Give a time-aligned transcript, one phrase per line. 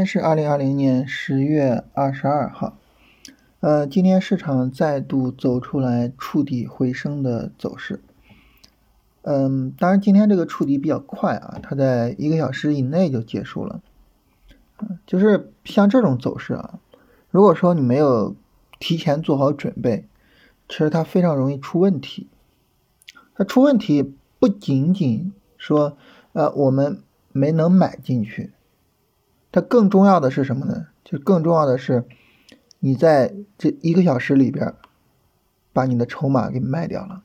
[0.00, 2.78] 天是二零二零年十月二十二号，
[3.60, 8.00] 呃，今天市场再度走出来触底回升的走势。
[9.20, 13.82] 嗯，当然今天这个触底比较快啊，它在一个小时以内就结束了。
[15.06, 16.78] 就是像这种走势啊，
[17.28, 18.34] 如果说你没有
[18.78, 20.06] 提前做好准备，
[20.66, 22.26] 其实它非常容易出问题。
[23.34, 25.98] 它出问题不仅仅说，
[26.32, 28.50] 呃，我们没能买进去。
[29.52, 30.86] 它更重要的是什么呢？
[31.02, 32.04] 就更重要的是，
[32.78, 34.74] 你在这一个小时里边，
[35.72, 37.22] 把你的筹码给卖掉了，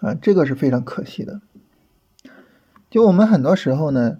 [0.00, 1.42] 啊，这个是非常可惜的。
[2.88, 4.18] 就我们很多时候呢，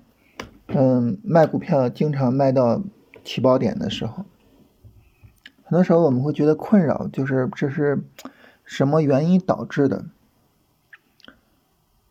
[0.68, 2.82] 嗯，卖股票经常卖到
[3.24, 4.26] 起爆点的时候，
[5.64, 8.00] 很多时候我们会觉得困扰，就是这是
[8.64, 10.04] 什么原因导致的？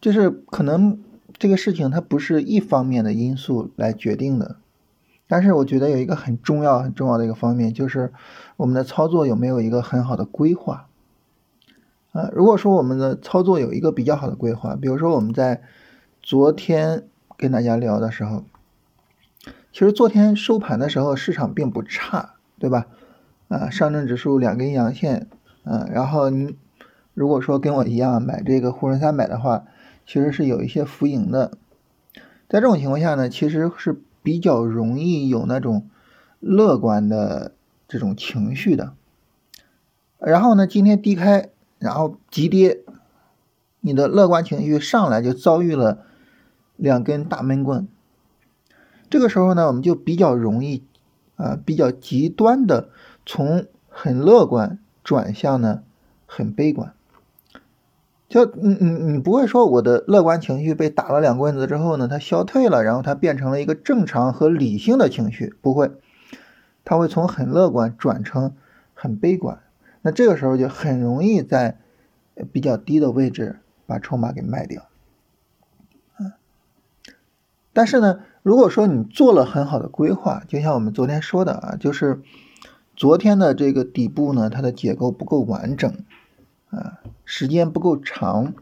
[0.01, 0.99] 就是可能
[1.37, 4.55] 这个事情它不是一方面的因素来决定的。
[5.31, 8.11] 但是我觉得有一个很重要、很重要的一个方面，就是
[8.57, 10.87] 我们的操作有没有一个很好的规划。
[12.13, 15.61] 啊，如果说我们的操作有一个比较好的规划，比如说我们在
[16.23, 17.03] 昨天
[17.37, 18.43] 跟大家聊的时候，
[19.71, 22.87] 其实昨天收盘的时候市场并不差，对吧？
[23.49, 25.27] 啊，上证指数两根阳线，
[25.63, 26.57] 啊，然后你
[27.13, 29.65] 如果说跟我一样买这个沪深三百的话，
[30.07, 31.51] 其实是有一些浮盈的。
[32.49, 34.01] 在这种情况下呢，其实是。
[34.21, 35.87] 比较容易有那种
[36.39, 37.53] 乐观的
[37.87, 38.93] 这种情绪的，
[40.19, 42.81] 然后呢，今天低开，然后急跌，
[43.81, 46.05] 你的乐观情绪上来就遭遇了
[46.75, 47.87] 两根大闷棍，
[49.09, 50.83] 这个时候呢，我们就比较容易
[51.35, 52.89] 啊，比较极端的
[53.25, 55.83] 从很乐观转向呢
[56.25, 56.93] 很悲观。
[58.29, 65.91] 就你你你不会说我的乐观情绪被打了两棍子之后呢，它消退了，然后它变成了一个正常和理性的情绪，不会，
[66.85, 68.53] 它会从很乐观转成
[68.93, 69.59] 很悲观。
[70.03, 71.79] 那这个时候就很容易在
[72.53, 74.83] 比较低的位置把筹码给卖掉。
[76.19, 76.33] 嗯，
[77.73, 82.21] 但是呢，如果说你做了很好的规划，就像我们昨天说的啊，就是
[82.95, 85.91] 昨天的这个底部呢，它的结构不够完整。
[86.69, 88.55] 啊，时间不够长，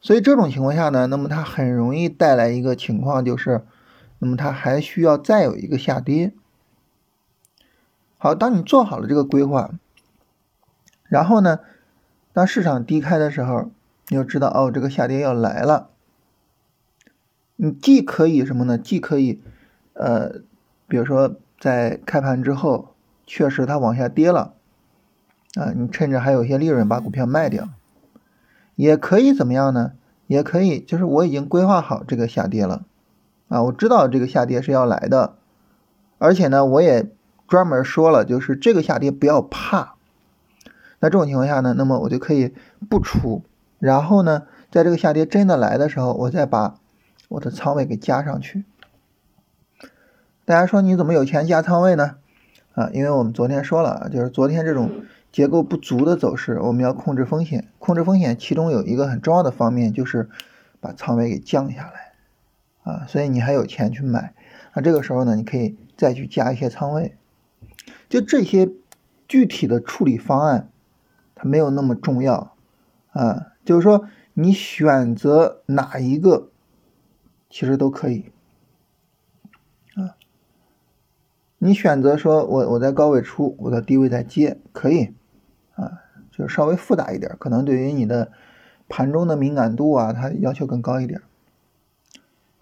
[0.00, 3.66] 所以这种情况下呢，那么它很容易带来一个情况，就是，
[4.18, 6.32] 那么它还需要再有一个下跌。
[8.16, 9.72] 好，当你做好了这个规划，
[11.04, 11.60] 然后呢，
[12.32, 13.70] 当市场低开的时候，
[14.08, 15.90] 你就知道哦，这个下跌要来了。
[17.56, 18.78] 你既可以什么呢？
[18.78, 19.42] 既可以，
[19.92, 20.40] 呃，
[20.88, 22.94] 比如说在开盘之后，
[23.26, 24.54] 确实它往下跌了。
[25.54, 27.68] 啊，你趁着还有一些利润把股票卖掉，
[28.76, 29.92] 也可以怎么样呢？
[30.28, 32.84] 也可以，就是我已经规划好这个下跌了，
[33.48, 35.34] 啊，我知道这个下跌是要来的，
[36.18, 37.10] 而且呢，我也
[37.48, 39.94] 专门说了，就是这个下跌不要怕。
[41.00, 42.54] 那这种情况下呢，那么我就可以
[42.88, 43.42] 不出，
[43.80, 46.76] 然后呢，在这个下跌真的来的时候，我再把
[47.28, 48.62] 我的仓位给加上去。
[50.44, 52.14] 大家说你怎么有钱加仓位呢？
[52.74, 54.88] 啊，因为我们昨天说了，就是昨天这种。
[55.32, 57.68] 结构不足的走势，我们要控制风险。
[57.78, 60.28] 控制风险，其中有一个很重要的方面就是
[60.80, 62.12] 把仓位给降下来
[62.82, 63.06] 啊。
[63.06, 64.34] 所以你还有钱去买，
[64.74, 67.16] 那这个时候呢，你可以再去加一些仓位。
[68.08, 68.68] 就这些
[69.28, 70.68] 具体的处理方案，
[71.34, 72.56] 它没有那么重要
[73.12, 73.52] 啊。
[73.64, 76.48] 就是说，你选择哪一个，
[77.48, 78.32] 其实都可以
[79.94, 80.16] 啊。
[81.58, 85.14] 你选择说我我在高位出，我在低位再接，可以。
[86.40, 88.32] 就稍微复杂一点，可能对于你的
[88.88, 91.20] 盘中的敏感度啊，它要求更高一点。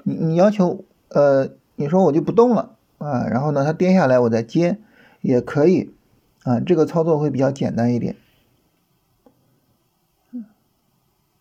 [0.02, 4.78] 你你要求，呃，你说我就不动了啊，然后呢，它跌下来我再接
[5.20, 5.94] 也可以
[6.42, 8.16] 啊，这个操作会比较简单一点。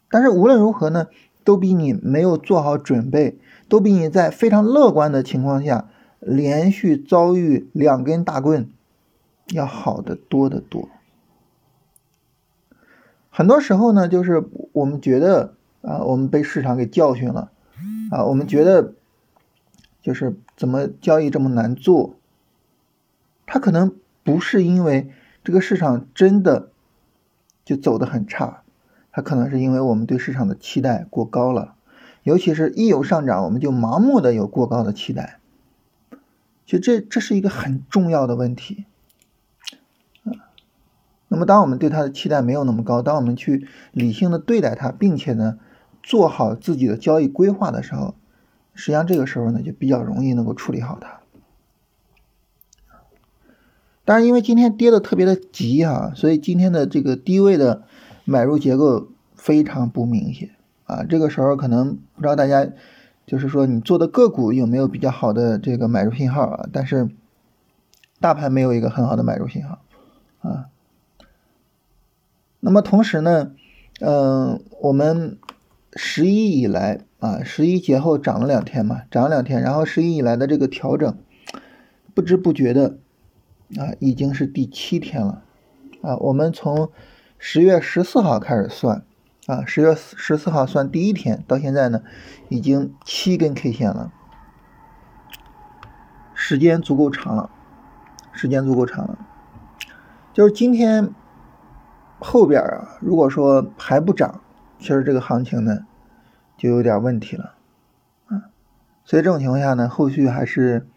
[0.09, 1.07] 但是无论如何呢，
[1.43, 3.37] 都比你没有做好准备，
[3.67, 5.89] 都比你在非常乐观的情况下
[6.19, 8.69] 连续遭遇两根大棍
[9.53, 10.87] 要好的多得多。
[13.37, 14.43] 很多时候呢，就是
[14.73, 15.53] 我们觉得
[15.83, 17.51] 啊，我们被市场给教训了，
[18.09, 18.95] 啊，我们觉得
[20.01, 22.15] 就是怎么交易这么难做？
[23.45, 23.93] 它可能
[24.23, 25.11] 不是因为
[25.43, 26.71] 这个市场真的
[27.63, 28.63] 就走得很差，
[29.11, 31.75] 它可能是因为我们对市场的期待过高了，
[32.23, 35.37] 尤其是一有上涨，我们就盲目的有过高的期待，
[36.65, 38.85] 其实这这是一个很重要的问题。
[41.29, 45.59] 那么，当我们对它的期待没有那么高，当我们去理性的对待它，并且呢，
[46.01, 48.15] 做好自己的交易规划的时候，
[48.73, 51.19] 实际上这个时候呢，就比较容易能够处理好它。
[54.05, 57.83] 当然，因为今天跌的特别的急啊，所以今天的这个低位的
[58.23, 60.51] 买入结构非常不明显
[60.85, 61.03] 啊。
[61.03, 62.69] 这个时候可能不知道大家
[63.25, 66.69] 就是说你做的个股有没有比较好的这个买入信号啊？
[66.71, 67.09] 但是
[68.21, 69.79] 大盘没有一个很好的买入信号
[70.39, 70.67] 啊。
[72.67, 73.53] 那么同时呢，
[74.01, 75.37] 嗯，我们
[75.93, 81.17] 十一以来啊，十一节后涨了两天嘛，涨了两天，然后十一以来的这个调整，
[82.13, 82.97] 不知不觉的
[83.77, 85.43] 啊，已经是第七天了
[86.01, 86.17] 啊。
[86.17, 86.91] 我们从
[87.37, 89.05] 十月十四号开始算
[89.45, 92.01] 啊，十月十四号算第一天，到现在呢，
[92.49, 94.11] 已经七根 K 线了，
[96.33, 97.49] 时间足够长了，
[98.33, 99.17] 时间足够长了，
[100.33, 101.15] 就是今天。
[102.19, 104.41] 后边啊，如果说还不涨，
[104.79, 105.85] 其实这个行情呢
[106.57, 107.53] 就有点问题了，
[108.25, 108.49] 啊，
[109.05, 110.87] 所以这种情况下呢，后续还是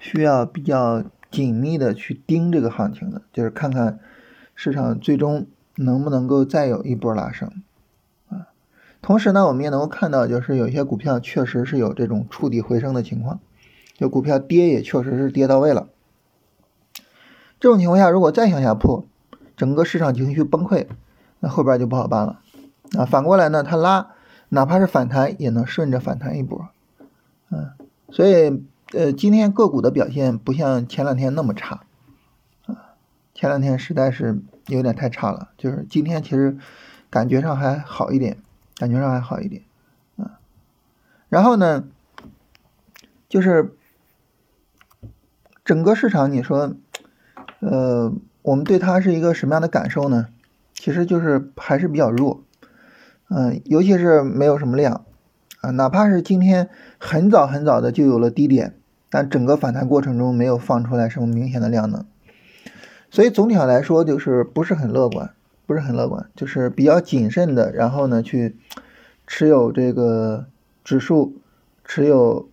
[0.00, 3.98] 需要比较紧密的去盯这个行情的，就是看看
[4.54, 5.46] 市场最终
[5.76, 7.62] 能不能够再有一波拉升，
[8.30, 8.48] 啊，
[9.02, 13.40] 同时呢，我们也能够看到，就是有些股票确实是有这种触底回升的情况，
[13.94, 15.88] 就股票跌也确实是跌到位了，
[17.60, 19.04] 这种情况下，如果再向下破。
[19.62, 20.88] 整个市场情绪崩溃，
[21.38, 22.40] 那后边就不好办了
[22.98, 23.04] 啊！
[23.04, 24.10] 反过来呢，它拉，
[24.48, 26.68] 哪怕是反弹，也能顺着反弹一波，
[27.48, 27.70] 嗯，
[28.10, 28.60] 所以
[28.92, 31.84] 呃，今天个股的表现不像前两天那么差
[32.66, 32.98] 啊，
[33.34, 36.58] 前两天实在是有点太差了，就是今天其实
[37.08, 38.38] 感觉上还好一点，
[38.78, 39.62] 感觉上还好一点
[40.16, 40.40] 啊。
[41.28, 41.84] 然后呢，
[43.28, 43.76] 就是
[45.64, 46.74] 整个市场，你说，
[47.60, 48.12] 呃。
[48.42, 50.26] 我们对它是一个什么样的感受呢？
[50.74, 52.42] 其实就是还是比较弱，
[53.30, 55.04] 嗯，尤其是没有什么量
[55.60, 56.68] 啊，哪怕是今天
[56.98, 58.74] 很早很早的就有了低点，
[59.08, 62.04] 但整个反弹过程中没有放出来什么明显的量能，
[63.10, 65.30] 所以总体上来说就是不是很乐观，
[65.66, 68.56] 不是很乐观，就是比较谨慎的，然后呢去
[69.28, 70.46] 持有这个
[70.82, 71.36] 指数，
[71.84, 72.48] 持有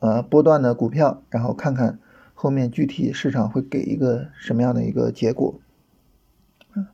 [0.00, 1.98] 呃波段的股票，然后看看。
[2.40, 5.58] 后面具体市场会给一个什么样的一个结果？
[6.72, 6.86] 嗯，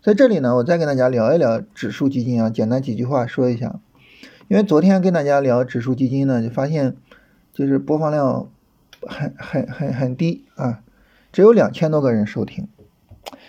[0.00, 3.80] 在这里呢，我再跟大家聊一聊指数基金啊，简单几句话说一下。
[4.46, 6.94] 因为昨天跟大家聊指数基金呢，就发现
[7.52, 8.48] 就是播放量
[9.04, 10.80] 很很很很低啊，
[11.32, 12.68] 只有两千多个人收听。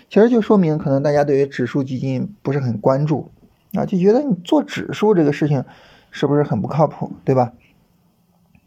[0.08, 3.30] 其实就说明可能大家对于指数基金不是很关注
[3.74, 5.64] 啊，就觉得你做指数这个事情
[6.10, 7.52] 是不是很不靠谱，对吧？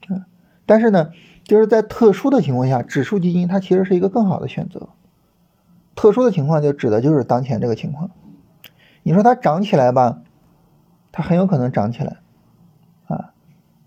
[0.09, 0.23] 嗯，
[0.65, 1.11] 但是呢。
[1.47, 4.89] 就是在特殊的情况下，指数基金它其实是一个更好的选择。
[5.95, 8.11] 特殊的情况就指的就是当前这个情况。
[9.01, 10.19] 你说它涨起来吧，
[11.13, 12.17] 它很有可能涨起来，
[13.07, 13.31] 啊，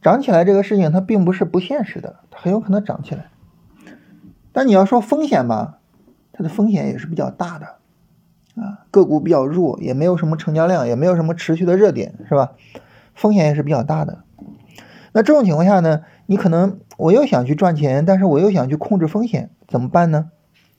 [0.00, 3.28] 涨起来这个事情它并不是不现实的，它很有可能涨起来。
[4.52, 5.78] 但你要说风险吧，
[6.32, 7.66] 它的风险也是比较大的，
[8.60, 12.52] 啊，个股比较弱，也没有什么成交量，也没有什么持续的热点，是吧？
[13.14, 14.24] 风险也是比较大的。
[15.12, 16.80] 那这种情况下呢，你可能。
[17.00, 20.30] 我又想去赚钱，但是我又想去控制风险，怎么办呢？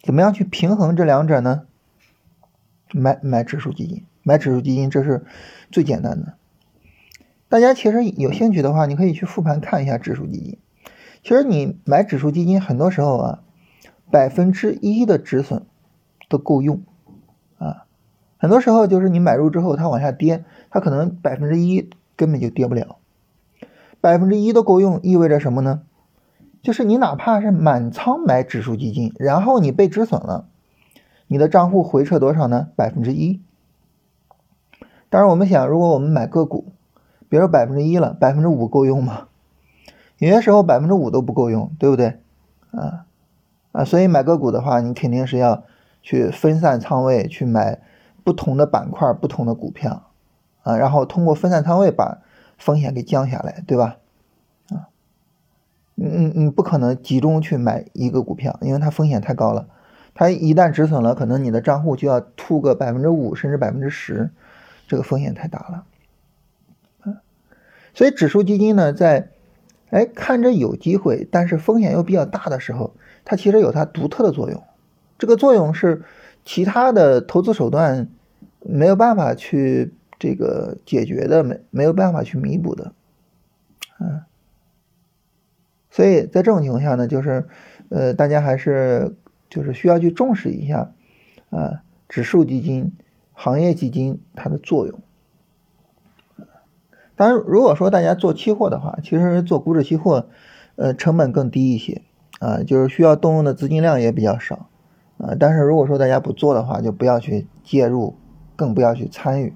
[0.03, 1.63] 怎么样去平衡这两者呢？
[2.91, 5.25] 买买指数基金，买指数基金这是
[5.71, 6.35] 最简单的。
[7.49, 10.59] 大家其实有兴趣的话，你可以去复盘看一下指数基金。
[11.23, 13.39] 其实你买指数基金，很多时候啊，
[14.11, 15.65] 百分之一的止损
[16.29, 16.83] 都够用
[17.57, 17.85] 啊。
[18.37, 22.99] 很多时候就是你买入之后，它往下跌，它可能百分之一根本就跌不了。
[24.01, 25.83] 百分之一都够用，意味着什么呢？
[26.61, 30.47] 就是你哪怕是满仓买指数基金，然后你被止损了，
[31.27, 32.67] 你的账户回撤多少呢？
[32.75, 33.41] 百分之一。
[35.09, 36.73] 当然，我们想，如果我们买个股，
[37.29, 39.27] 别说百分之一了，百分之五够用吗？
[40.17, 42.19] 有些时候百分之五都不够用，对不对？
[42.71, 43.05] 啊
[43.71, 45.63] 啊，所以买个股的话，你肯定是要
[46.01, 47.79] 去分散仓位，去买
[48.23, 50.11] 不同的板块、不同的股票
[50.63, 52.19] 啊，然后通过分散仓位把
[52.61, 53.97] 风险给降下来，对吧？
[56.03, 59.67] 嗯嗯，不可能集中去买一个股票，因为它风险太高了。
[60.15, 64.31] 它一旦止损了，可能你的账户就要吐个百分之五甚至百分之十，
[64.87, 65.85] 这个风险太大了。
[67.01, 67.21] 啊
[67.93, 69.29] 所以指数基金呢，在
[69.89, 74.63] 哎看着有机会，但是风险又比较大的时候，它其实有它独特的作用。
[75.19, 76.03] 这个作用是
[76.43, 78.09] 其他的投资手段
[78.61, 82.93] 没有办法去这个解决的，没没有办法去弥补的，
[83.99, 84.21] 嗯。
[85.89, 87.47] 所以在这种情况下呢，就是，
[87.89, 89.15] 呃，大家还是
[89.49, 90.93] 就是需要去重视一下，
[91.49, 92.93] 啊，指数基金、
[93.33, 94.99] 行业基金它的作用。
[97.15, 100.27] 当然，如果说大家做期货的话，其实做股指期货，
[100.75, 102.03] 呃，成本更低一些，
[102.39, 104.69] 啊，就是需要动用的资金量也比较少，
[105.17, 108.15] 啊，但是如果说大家不做的话，就不要去介入，
[108.55, 109.53] 更不要去参与，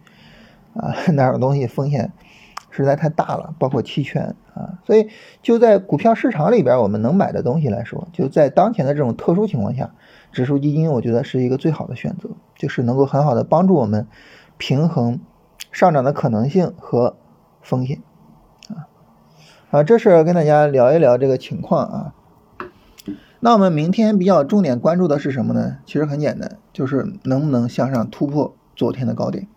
[0.75, 2.11] 啊，那种东西风险
[2.69, 5.09] 实在太大了，包括期权啊，所以
[5.41, 9.91] 就在股票市场里边，我们能买的东西来说，就在当前的这种特殊情况下，
[10.31, 14.07] 指数基金我觉得是一个最好的选择，就是能够很好的帮助我们
[14.57, 15.21] 平衡
[15.71, 17.15] 上涨的可能性和
[17.61, 18.01] 风险，
[18.69, 18.87] 啊，
[19.71, 22.13] 啊，这是跟大家聊一聊这个情况啊。
[23.39, 25.77] 那我们明天比较重点关注的是什么呢？
[25.85, 29.47] 其实很简单，就是能不能向上突破昨天的高点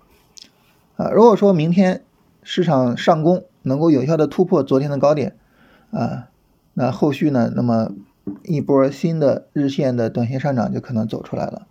[0.98, 1.08] 啊。
[1.08, 2.04] 如果说明天
[2.42, 5.34] 市场上攻能够有效的突破昨天的高点
[5.90, 6.28] 啊，
[6.74, 7.92] 那后续呢，那么
[8.42, 11.66] 一波新的日线的短线上涨就可能走出来了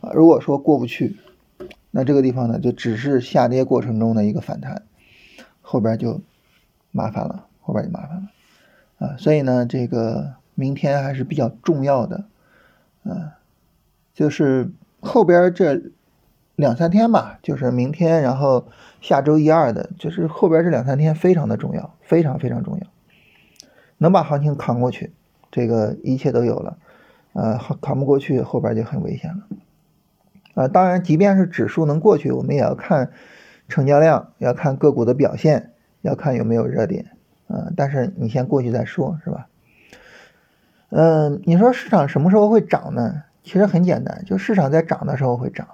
[0.00, 0.12] 啊。
[0.14, 1.18] 如果说过不去，
[1.90, 4.82] 那这个地方呢，就只是下跌过程中的一个反弹，
[5.60, 6.22] 后边就
[6.90, 9.16] 麻烦了，后边就麻烦了啊。
[9.18, 10.40] 所以呢，这个。
[10.56, 12.24] 明天还是比较重要的，
[13.04, 13.30] 嗯，
[14.12, 15.80] 就是后边这
[16.60, 18.66] 两三天吧，就是明天，然后
[19.00, 22.86] 下周一二的，就是后边这两三天非常的重要，非常非常重要，
[23.98, 25.12] 能把行情扛过去，
[25.50, 26.76] 这个一切都有了，
[27.32, 33.10] 呃，扛不过去，后边就很危险了，啊，当然，即便是指数能过去，我们也要看
[33.66, 37.06] 成交量，要看个股的表现，要看有没有热点，
[37.48, 39.48] 啊，但是你先过去再说，是吧？
[40.90, 43.22] 嗯，你说市场什么时候会涨呢？
[43.42, 45.66] 其实很简单，就市场在涨的时候会涨，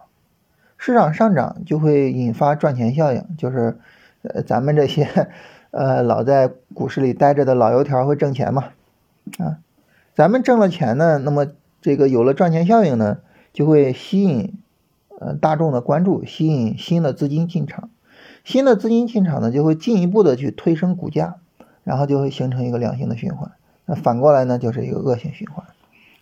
[0.78, 3.78] 市场上涨就会引发赚钱效应，就是
[4.22, 5.28] 呃咱们这些
[5.70, 8.64] 呃老在股市里待着的老油条会挣钱嘛，
[9.38, 9.58] 啊，
[10.14, 11.46] 咱们挣了钱呢，那么
[11.80, 13.18] 这个有了赚钱效应呢，
[13.52, 14.54] 就会吸引
[15.18, 17.90] 呃大众的关注，吸引新的资金进场，
[18.44, 21.36] 新的资金进场呢，就会进一步的去推升股价，
[21.84, 23.50] 然后就会形成一个良性的循环。
[23.86, 25.64] 那反过来呢，就是一个恶性循环，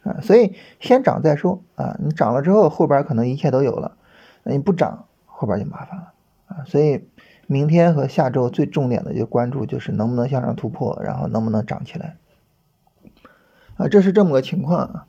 [0.03, 3.97] 啊，所以先涨再说啊，你涨了之后，后边可能一切都有了，
[4.45, 6.13] 那你不涨，后边就麻烦了
[6.47, 7.05] 啊，所以
[7.49, 12.17] 明天和下周最重点的就关注就是能不能向上突破，然后能不能涨起来，
[13.77, 15.07] 啊，这是这么个情况啊，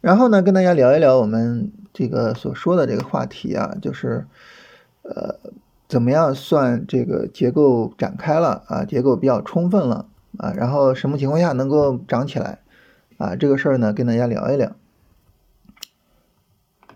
[0.00, 4.26] 然后呢，跟大家聊一聊我们这个所说的这个话题啊，就是
[5.02, 5.36] 呃，
[5.86, 10.06] 怎么样算这个结构展开了啊，结构比较充分了。
[10.38, 12.60] 啊，然后什么情况下能够涨起来？
[13.18, 14.72] 啊，这个事儿呢，跟大家聊一聊。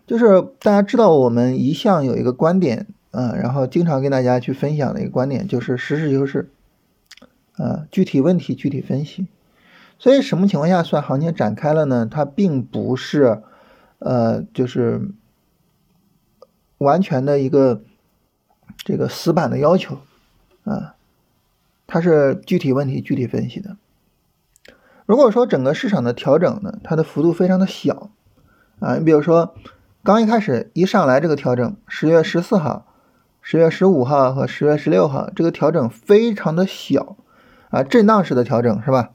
[0.06, 6.48] 就是大家知道，我们一向有一个观点，嗯，然后经常跟大家去分享的一个观点，就是实事求是，
[7.56, 9.26] 啊，具体问题具体分析。
[9.98, 12.06] 所以，什么情况下算行情展开了呢？
[12.10, 13.42] 它并不是，
[13.98, 15.08] 呃，就是
[16.78, 17.82] 完全的一个
[18.78, 19.98] 这个死板的要求，
[20.64, 20.94] 啊。
[21.88, 23.76] 它是具体问题具体分析的。
[25.06, 28.10] 如果说整个市场的调整呢，它的幅度非常的小
[28.80, 29.54] 啊，你比如说
[30.06, 32.86] 刚一开始一上来这个调整，十月十四号、
[33.42, 37.16] 十月十五号和十月十六号这个调整非常的小
[37.70, 39.10] 啊，震荡式的调整是吧？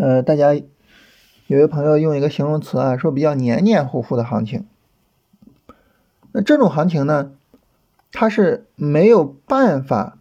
[0.00, 4.66] 呃，大家有位朋友用一个形容词啊，说比较黏黏糊糊的行情。
[6.32, 7.32] 那这种行情呢，
[8.10, 10.16] 它是没有办法。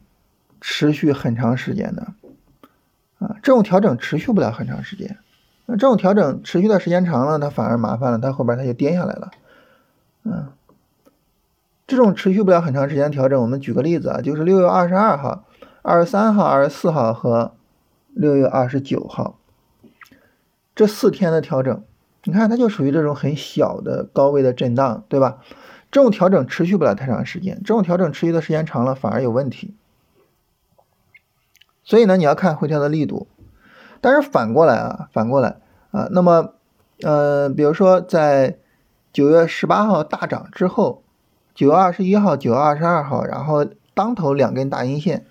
[0.64, 2.14] 持续很长时间的，
[3.18, 5.18] 啊，这种调整持续不了很长时间，
[5.66, 9.32] 那这种调整持续的时间长了，它反而麻烦了，它后边它就跌下来了，
[10.24, 10.50] 嗯，
[11.88, 15.46] 这种持续不了很长时间调整，我们举个例子啊，就是六月二十二号、
[15.82, 17.54] 二十三号、二十四号和
[18.14, 19.38] 六月二十九号
[20.76, 21.84] 这四天的调整，
[22.24, 25.40] 你看它就属于这种很小的高位的震荡，对吧？
[25.92, 29.76] 这种调整持续不了太长时间，这种调整持续的时间长了反而有问题。
[31.84, 33.28] 所以呢，你要看回调的力度，
[34.00, 35.58] 但是反过来啊，反过来
[35.92, 36.54] 啊，那么，
[37.02, 38.58] 呃，比如说在
[39.14, 41.04] 九月十八号大涨之后，
[41.54, 45.26] 九月二十一号、九月二十二号，然后当头两根大阴线，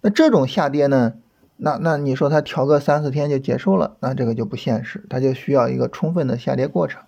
[0.00, 1.14] 那这种下跌呢，
[1.56, 7.02] 那那你说它调个三四天就结束了，那这个就不现实，它就需要一个充分的下跌过程，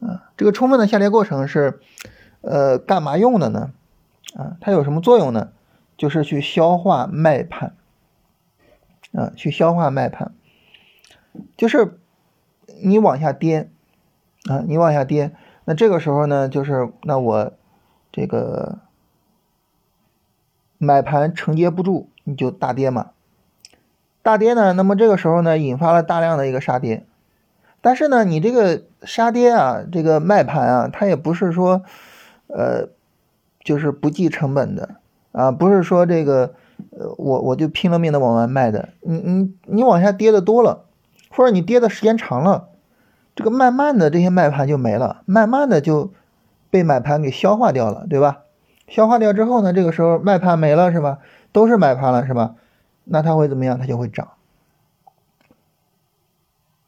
[0.00, 1.80] 啊，这个充分的下跌过程是，
[2.40, 3.72] 呃，干嘛用的呢？
[4.34, 5.52] 啊，它有什么作用呢？
[5.96, 7.74] 就是去消化卖盘，
[9.12, 10.32] 啊，去消化卖盘，
[11.56, 11.98] 就是
[12.82, 13.70] 你往下跌，
[14.48, 15.32] 啊，你往下跌，
[15.64, 17.52] 那这个时候呢，就是那我
[18.10, 18.78] 这个
[20.78, 23.10] 买盘承接不住，你就大跌嘛，
[24.22, 27.06] 大跌呢，那么这个时候呢，引发了大量的一个杀跌，
[27.80, 31.82] 但是呢，你这个杀跌啊，这个卖盘啊，它也不是说，
[32.46, 32.88] 呃，
[33.62, 34.96] 就是不计成本的。
[35.30, 36.54] 啊，不是说这个，
[36.90, 38.88] 呃，我我就拼了命的往外卖的。
[39.02, 40.86] 你你你往下跌的多了，
[41.30, 42.70] 或者你跌的时间长了，
[43.38, 46.12] 这个慢慢的这些卖盘就没了，慢慢的就
[46.70, 48.40] 被买盘给消化掉了，对吧？
[48.88, 51.20] 消化掉之后呢，这个时候卖盘没了是吧？
[51.52, 52.56] 都是买盘了是吧？
[53.04, 53.78] 那它会怎么样？
[53.78, 54.30] 它就会涨。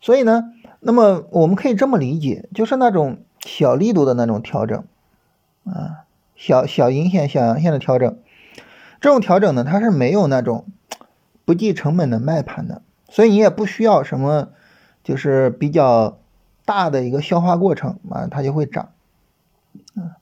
[0.00, 4.82] 所以呢，那么我们可以这么理解，就是那种小力度的那种调整，
[5.66, 6.02] 啊，
[6.34, 8.18] 小小阴线、小阳线的调整，
[9.00, 10.66] 这种调整呢，它是没有那种
[11.44, 14.48] 不计成本的卖盘的，所以你也不需要什么，
[15.04, 16.18] 就是比较
[16.70, 18.90] 大的一个消化过程啊，它就会涨，
[19.96, 20.12] 嗯。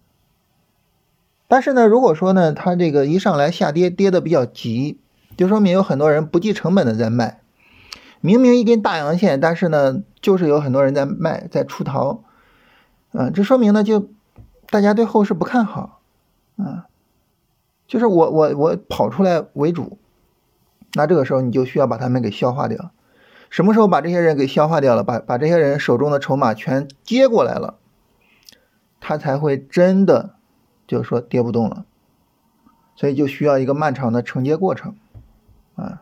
[1.46, 4.98] 但是呢，如果说呢，它这个一上来下跌跌的比较急，
[5.36, 7.40] 就说明有很多人不计成本的在卖。
[8.22, 12.22] 明明一根大阳线，但是呢，就是有很多人在卖，在出逃。
[13.12, 14.08] 嗯，这说明呢，就
[14.70, 16.00] 大家对后市不看好。
[16.56, 16.80] 嗯，
[17.86, 19.98] 就是我我我跑出来为主，
[20.94, 22.90] 那这个时候你就需要把他们给消化掉。
[23.50, 27.78] 什么时候把这些人给消化掉了，把把这些人手中的筹码全接过来了，
[29.00, 30.34] 他才会真的。
[30.86, 31.84] 就是说跌不动了，
[32.96, 34.94] 所以就需要一个漫长的承接过程，
[35.76, 36.00] 啊，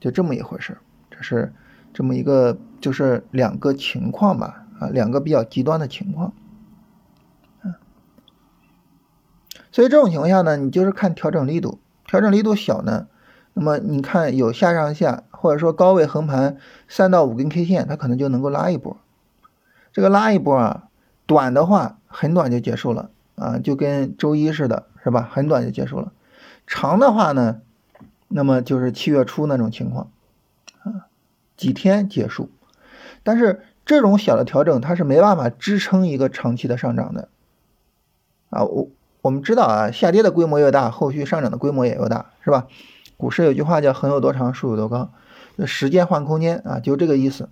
[0.00, 0.76] 就这么一回事
[1.08, 1.52] 这是
[1.94, 6.32] 这么一个就是两个情况吧，啊，两个比较极端的情况，
[7.62, 7.74] 嗯，
[9.70, 13.06] 所以这种情况下呢，你就是看调整力度，调整力度小呢，
[13.52, 18.96] 那么你看有下上下或者说高位横盘三到五根 K 线，它可能就能够拉一波，
[19.92, 20.88] 这个拉一波啊，
[21.26, 23.10] 短的话很短就结束了。
[23.40, 25.28] 啊，就跟周一似的，是吧？
[25.30, 26.10] 很短就结束了。
[26.66, 27.60] 长的话呢，
[28.26, 30.10] 那么就是七月初那种情况，
[30.82, 31.06] 啊，
[31.56, 32.50] 几天结束。
[33.22, 37.28] 但是这种小的调整，它是没办法支撑一个长期的上涨的。
[38.50, 38.88] 啊，我
[39.22, 42.66] 我们知道啊，下跌的规模越大，后续上涨的规模也越大，是吧？
[43.16, 45.12] 股市有句话叫“横有多长，竖有多高”，
[45.66, 47.48] 时间换空间啊，就这个意思。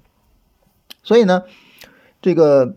[1.02, 1.44] 所以呢，
[2.20, 2.74] 这个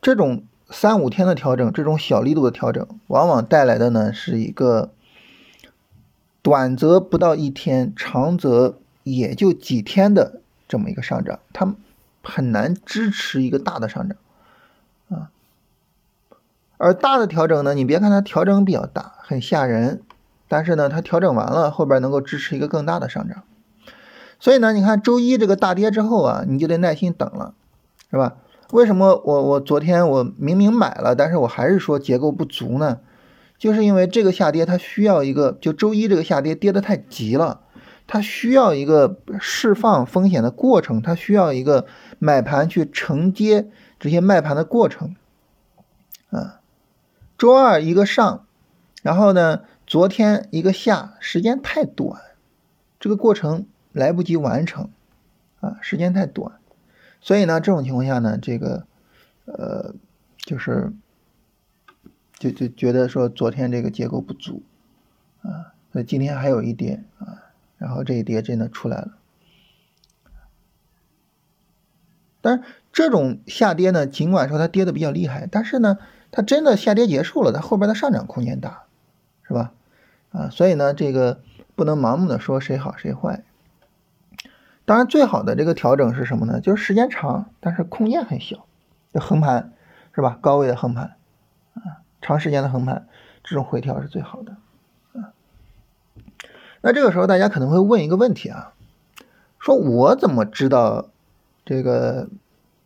[0.00, 0.44] 这种。
[0.70, 4.90] 三五天的调整，这种小力度的调整，往往带来的呢是一个
[6.42, 11.74] 短则不到一天，长则也就几天的这么一个上涨，它
[12.22, 14.18] 很难支持一个大的上涨
[15.08, 15.30] 啊。
[16.76, 20.02] 而大的调整呢，你别看它调整比较大，很吓人，
[20.48, 23.44] 但是呢，它调整完了后边能够支持一个更大的上涨。
[24.40, 27.54] 所以呢，你看周一这个大跌之后啊，你就得耐心等了，
[28.10, 28.36] 是吧？
[28.72, 33.00] 为什么我我昨天我明明买了，但是我还是说结构不足呢？
[33.58, 37.62] 就是因为这个下跌它需要一个，就周一这个下跌跌得太急了，
[38.06, 41.86] 它需要一个释放风险的过程，它需要一个
[42.18, 45.16] 买盘去承接这些卖盘的过程。
[46.30, 46.60] 啊，
[47.36, 48.44] 周二一个上，
[49.02, 52.20] 然后呢，昨天一个下，时间太短，
[53.00, 53.66] 这个过程
[53.98, 54.90] 来不及完成，
[55.60, 56.52] 啊，时间太短。
[57.20, 58.86] 所以呢，这种情况下呢，这个，
[59.46, 59.94] 呃，
[60.36, 60.92] 就是，
[62.38, 64.62] 就就觉得说昨天这个结构不足，
[65.42, 69.16] 啊，那今天还有一跌啊，然后这一跌真的出来了。
[72.40, 75.98] 但是这种下跌呢，尽管说它跌的比较厉害，但是呢，
[76.30, 78.84] 它真的下跌结束了，它后边的上涨空间大，
[79.42, 79.74] 是吧？
[80.30, 81.40] 啊，所以呢，这个
[81.74, 83.42] 不能盲目的说谁好谁坏。
[84.88, 86.62] 当然，最好的这个调整是什么呢？
[86.62, 88.64] 就是时间长，但是空间很小，
[89.12, 89.74] 就横盘，
[90.14, 90.38] 是吧？
[90.40, 91.16] 高位的横盘，
[91.74, 93.06] 啊，长时间的横盘，
[93.44, 94.56] 这种回调是最好的，
[95.12, 95.34] 啊。
[96.80, 98.72] 那这个时候大家可能会问一个问题啊，
[99.58, 101.10] 说我怎么知道
[101.66, 102.30] 这个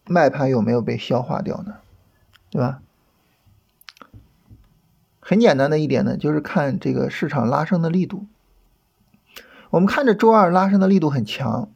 [0.04, 1.76] 卖盘有没有被消化掉呢？
[2.50, 2.82] 对吧？
[5.20, 8.26] 很简单的一点呢，就是看这个市场拉升的力度。
[9.70, 11.68] 我们看着周二拉升的力度很强。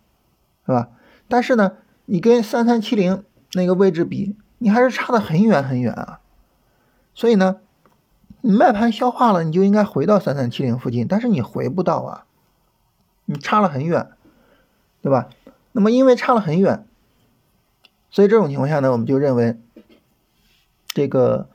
[0.66, 0.88] 是吧？
[1.29, 1.72] 但是呢，
[2.05, 6.20] 你跟三三七零那个位置比，你还是差的很远很远啊。
[7.14, 7.61] 所以呢，
[8.42, 12.26] 你卖盘消化了，你就应该回到三三七零附近，但是你回不到啊，
[13.24, 14.11] 你差了很远，
[15.00, 15.29] 对吧？
[15.72, 16.87] 那么因为差了很远，
[18.11, 19.59] 所以这种情况下呢，我们就认为
[20.88, 21.48] 这个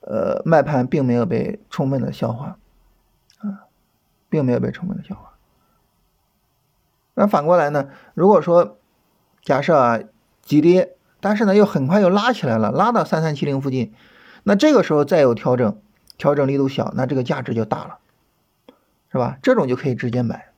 [0.00, 2.58] 呃卖盘并没有被充分的消化
[3.38, 3.66] 啊，
[4.28, 5.33] 并没有被充分的消化。
[7.14, 7.88] 那反过来呢？
[8.14, 8.76] 如果说
[9.42, 10.00] 假设啊
[10.42, 13.94] 急跌，但是呢又很快又拉起来了，拉到三三七零附近，
[14.42, 15.78] 那这个时候再有调整，
[16.18, 17.98] 调整力度小，那这个价值就大了，
[19.12, 19.38] 是吧？
[19.42, 20.50] 这种就可以直接买。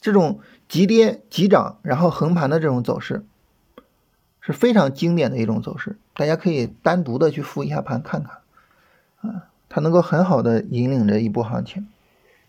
[0.00, 3.24] 这种急跌急涨，然后横盘的这种走势，
[4.40, 8.38] 是非常经典的一种走势，大家可以单独的去复一下盘看看，
[9.20, 11.88] 啊，它能够很好的引领着一波行情，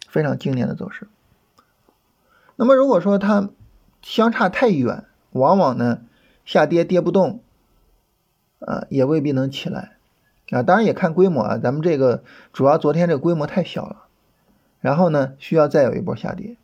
[0.08, 1.08] 非常经典的走势。
[2.62, 3.52] 那么如果说它
[4.02, 6.02] 相差太远，往往呢
[6.44, 7.40] 下跌跌不动
[8.60, 9.94] 啊，也未必能起来
[10.50, 10.62] 啊。
[10.62, 14.04] 当然也看规模啊，咱们这个主要昨天这个规模太小了，
[14.82, 16.58] 然后呢，需要再有一波下跌。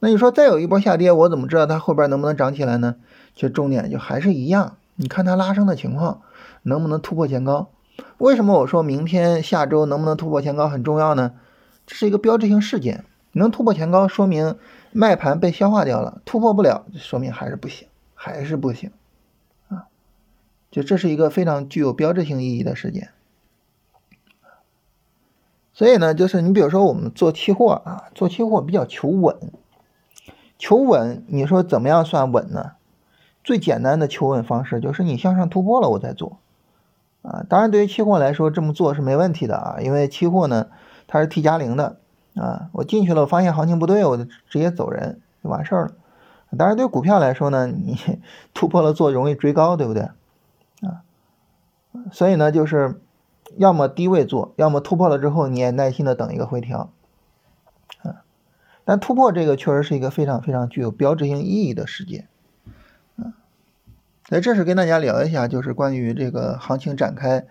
[0.00, 2.96] 那你说再有一波下跌，我怎么知道它后边能不能涨起来呢？
[3.36, 6.22] 其实重点就还是一样，你看它拉升的情况
[6.64, 7.70] 能不能突破前高？
[8.18, 11.34] 为什么我说明天下周能不能突破前高很重要呢？
[11.86, 14.56] 这是一个标志性事件，能突破前高，说明
[14.92, 18.90] 卖盘被消化掉了；突破不了，说明还是不行，还是不行
[19.68, 19.86] 啊！
[20.70, 23.10] 就这是一个非常具有标志性意义的事件。
[25.72, 29.36] 所以呢，就是你比如说我们做期货啊，做期货比较求稳。
[30.58, 32.72] 求稳，你说怎么样算稳呢？
[33.42, 36.38] 最简单的求稳方式就是你向上突破了，我再做
[37.22, 37.46] 啊。
[37.48, 40.66] 当然，对于期货来说，这么做是没问题的啊，因为期货呢
[41.06, 41.98] 它是 T 加零的
[42.34, 42.68] 啊。
[42.72, 45.92] 我进去了，我发现行情不对，我就直接走人就完事儿了。
[46.58, 47.98] 当然，对股票来说呢，你
[48.54, 50.02] 突破了做容易追高，对不对
[50.82, 51.02] 啊？
[52.12, 53.00] 所以呢，就是
[53.56, 56.90] 要么低位做，要么突破了之后你也耐心的等一个回调。
[58.02, 58.22] 啊
[58.84, 62.26] 但突破这个确实是一个非常非常具有标志性意义的事件，
[63.16, 63.38] 啊，
[64.30, 67.46] 那这是跟大家聊一下，就是关于这个行情展开，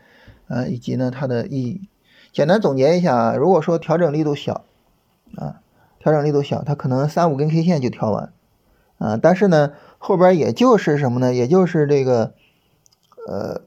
[0.49, 1.87] 啊，以及呢它的意义。
[2.33, 4.65] 简单总结一下啊，如果说调整力度小，
[5.35, 5.61] 啊，
[5.99, 8.33] 调整力度小，它可能三五根 K 线就调完，
[8.97, 11.33] 啊，但是呢后边也就是什么呢？
[11.33, 12.33] 也就是这个，
[13.27, 13.61] 呃，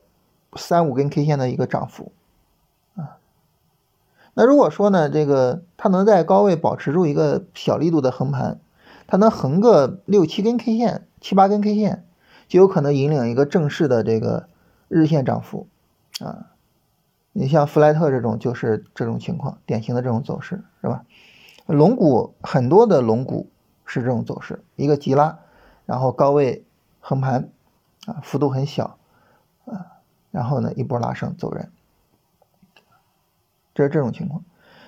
[0.56, 2.12] 三五根 K 线的一个涨幅。
[2.96, 3.18] 啊
[4.34, 8.60] 那如果说呢，这个它能在高位保持住一个小力度的横盘，
[9.06, 12.06] 它能横个六七根 K 线、七八根 K 线，
[12.48, 14.48] 就有可能引领一个正式的这个
[14.88, 15.66] 日线涨幅
[16.20, 16.46] 啊。
[17.34, 21.04] 你像弗莱特这种就是这种情况，典型的这种走势是吧？
[21.66, 23.50] 龙骨很多的龙骨
[23.84, 25.38] 是这种走势，一个急拉，
[25.86, 26.64] 然后高位
[27.00, 27.50] 横盘
[28.06, 28.98] 啊，幅度很小
[29.64, 29.98] 啊，
[30.30, 31.70] 然后呢一波拉升走人。
[33.74, 34.44] 这是这种情况，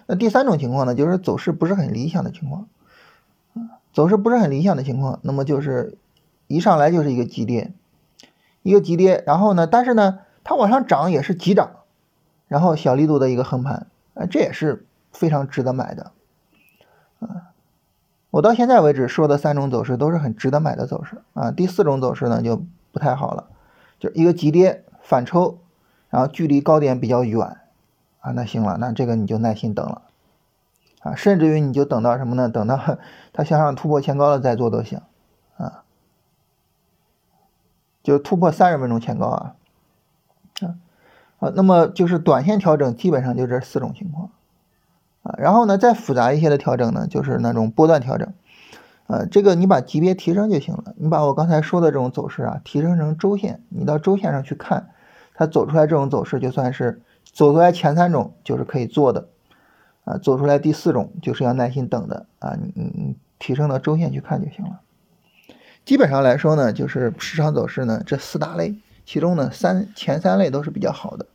[0.06, 2.68] 那第三种情况呢，就是走势不是很理想的情况，
[3.54, 5.96] 啊，走势不是很理想的情况，那么就是
[6.48, 7.72] 一上来就是一个急跌，
[8.62, 11.76] 一个急跌，然后呢，但是呢，它往上涨也是急涨，
[12.46, 16.12] 然后小力度的一个横盘，啊，这也是非常值得买的，
[17.28, 17.52] 啊，
[18.30, 23.48] 我到现在为止说的三种走势都是很值得买的走势，啊，第四种走势呢就不太好了，
[23.98, 25.58] 就一个急跌反抽，
[26.10, 27.58] 然后距离高点比较远。
[28.20, 30.00] 啊，那行了，那这个你就耐心等了，
[31.00, 32.48] 啊，甚至于你就等到什么呢？
[32.48, 32.80] 等到
[33.34, 35.02] 它向上突破前高了再做都行，
[35.58, 35.84] 啊，
[38.02, 39.56] 就突破三十分钟前高啊，
[40.62, 40.80] 啊，
[41.38, 44.30] 啊，那么就是短线调整基本上就这四种情况，
[45.24, 48.32] 啊，然后呢再复杂一些的调整呢，就是那种波段调整，
[49.08, 54.90] 呃，这个你把级别提升就行了，你把我刚才说的这种走势啊提升成周线，你到周线上去看，
[55.34, 57.02] 它走出来这种走势就算是。
[57.32, 59.28] 走出来前三种就是可以做的，
[60.04, 64.82] 啊，走出来第四种就是要耐心等的啊，你你你提升到周线去看就行了。
[65.86, 71.26] 基本上来说呢，就是市场走势呢，这四大类，其中呢三前三类都是比较好的，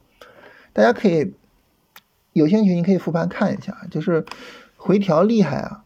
[0.73, 1.33] 大家可以
[2.33, 4.25] 有兴趣，你可以复盘看一下，就是
[4.77, 5.83] 回调厉害啊，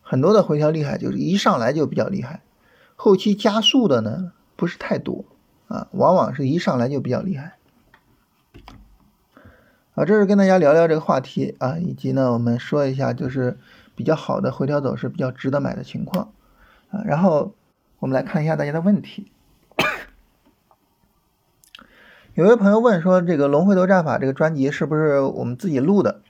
[0.00, 2.42] 很多的回调厉害，就是一上来就比较厉害，
[2.96, 5.24] 后期加速的呢不是太多
[5.68, 7.54] 啊，往往是一上来就比较厉害。
[9.94, 13.58] 啊，这是跟大家聊聊这个话题啊，以及呢，我们说一下就是
[13.94, 16.32] 比较好的回调走势，比较值得买的情况
[16.90, 17.02] 啊。
[17.04, 17.52] 然后
[17.98, 19.30] 我们来看一下大家的问题。
[22.34, 26.22] 有位朋友问说，这个龙回头战法这个专辑是不是我们自己录的？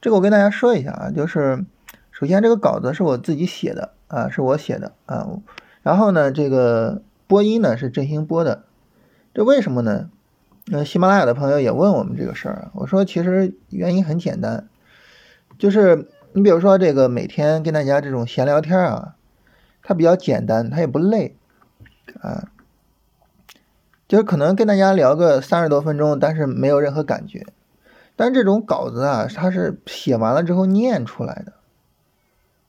[0.00, 1.64] 这个我跟大家说一下啊，就是
[2.12, 5.26] 首先这个稿子是我自己写的啊，是我写的啊。
[5.82, 8.62] 然后呢，这个播音呢是振兴播的，
[9.34, 10.08] 这为什么呢？
[10.66, 14.68] 那喜马拉雅的朋友也问我们这个事儿，我说其实原因很简单，
[15.58, 19.16] 就是你比如说这个每天跟大家这种闲聊天啊，
[19.82, 21.36] 它比较简单，它也不累
[22.20, 22.52] 啊，
[24.08, 27.46] 就是可能跟大家聊个三十多分钟，但是没有任何感觉。
[28.16, 31.52] 但这种稿子啊，它是写完了之后念出来的，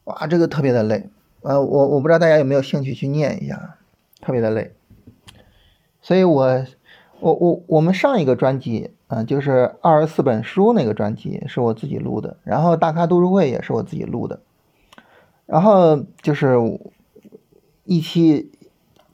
[0.05, 1.09] 哇，这个特别的累
[1.43, 1.59] 啊！
[1.59, 3.77] 我我不知道大家有没有兴趣去念一下，
[4.21, 4.73] 特别的累，
[6.01, 6.65] 所以我。
[7.21, 14.41] 我我我们上一个专辑啊，就是二十四本书那个专辑是我自己录的，然后大咖读书会也是我自己录的，
[15.45, 16.57] 然后就是
[17.85, 18.51] 一期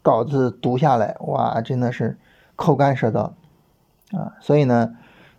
[0.01, 2.17] 稿子读下来，哇，真的是
[2.55, 3.31] 口干舌燥
[4.17, 4.35] 啊！
[4.41, 4.95] 所以呢，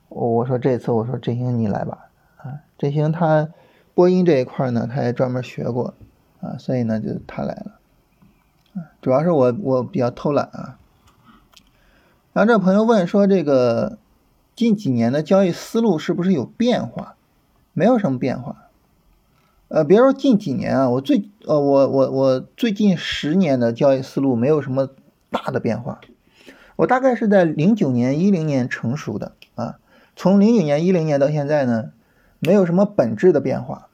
[0.08, 3.48] 我我说这次我说振兴你来吧啊，振兴他
[3.94, 5.94] 播音这一块呢，他也专门学过
[6.40, 7.72] 啊，所以呢就他来了
[9.00, 10.78] 主要是我我比较偷懒啊。
[12.32, 13.98] 然后这朋友问说，这个
[14.56, 17.16] 近几年的交易思路是不是有变化？
[17.74, 18.61] 没有什么变化。
[19.72, 24.90] 呃，别说近几年啊，我最呃我我我最近十年的交易思路没有什么
[25.30, 26.02] 大的变化。
[26.76, 29.78] 我大概是在零九年一零年成熟的啊，
[30.14, 31.92] 从零九年一零年到现在呢，
[32.38, 33.88] 没有什么本质的变化，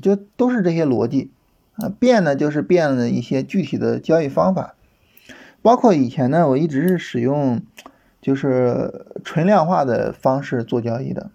[0.00, 1.32] 就都是这些逻辑
[1.78, 4.76] 啊，变呢就是变了一些具体的交易方法。
[5.62, 7.60] 包括以前呢，我一直是使用
[8.22, 11.32] 就是纯量化的方式做交易的，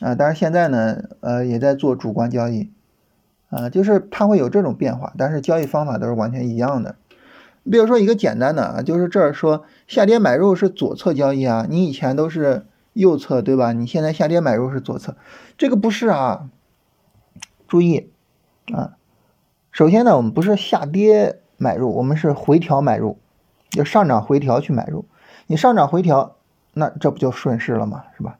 [0.00, 2.70] 啊，但是现在呢，呃，也在做主观交易，
[3.54, 6.96] 啊，就是它会有这种变化，但是交易方法都是完全一样的。
[7.70, 13.72] 比如说一个简单的啊，就是这儿说下跌买入是左侧交易啊，你以前都是右侧对吧？
[13.72, 15.16] 你现在下跌买入是左侧，
[15.56, 16.50] 这个不是啊。
[17.66, 18.10] 注意
[18.72, 18.96] 啊，
[19.72, 23.18] 首先呢，我们不是下跌买入，我们是回调买入。
[23.70, 25.06] 就上涨回调去买入，
[25.48, 26.36] 你上涨回调，
[26.74, 28.04] 那这不就顺势了吗？
[28.16, 28.38] 是吧？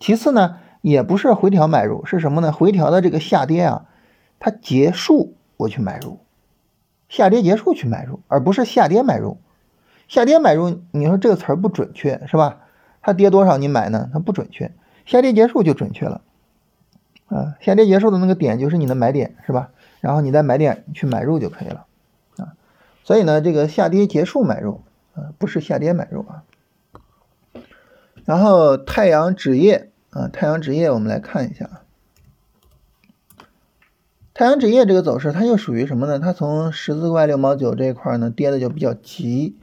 [0.00, 2.50] 其次呢，也不是回调买入，是什么呢？
[2.50, 3.84] 回调的这个下跌啊，
[4.44, 6.18] 它结束我去买入，
[7.08, 9.38] 下跌结束去买入，而不是下跌买入。
[10.06, 12.60] 下跌买入，你说这个词儿不准确是吧？
[13.00, 14.10] 它跌多少你买呢？
[14.12, 14.70] 它不准确，
[15.06, 16.20] 下跌结束就准确了。
[17.28, 19.70] 啊，下跌结束的那个点就是你的买点是吧？
[20.02, 21.86] 然后你在买点去买入就可以了。
[22.36, 22.52] 啊
[23.02, 24.82] 所以呢，这个下跌结束买入，
[25.14, 26.42] 啊，不是下跌买入啊。
[28.26, 31.80] 然后太阳纸业啊，太阳纸业我们来看一下。
[34.34, 36.18] 太阳纸业这个走势，它就属于什么呢？
[36.18, 39.54] 它从十四块六毛九这一块呢，跌的就比较急，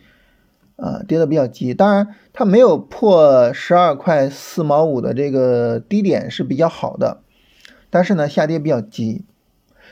[0.78, 1.74] 啊，跌的比较急。
[1.74, 7.20] 当然，它没有破十二块四毛五的这个低点是比较好的，
[7.90, 9.26] 但是呢，下跌比较急。